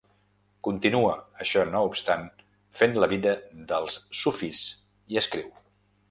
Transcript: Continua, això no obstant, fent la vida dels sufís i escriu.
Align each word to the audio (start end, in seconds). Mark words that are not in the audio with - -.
Continua, 0.67 1.09
això 1.43 1.65
no 1.73 1.81
obstant, 1.89 2.23
fent 2.79 2.97
la 3.03 3.09
vida 3.11 3.33
dels 3.73 3.99
sufís 4.21 4.63
i 5.17 5.21
escriu. 5.23 5.53